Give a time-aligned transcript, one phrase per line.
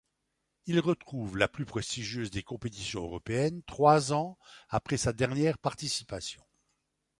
[0.65, 4.39] Il retrouve la plus prestigieuse des compétitions européennes trois ans
[4.69, 6.41] après sa dernière participation.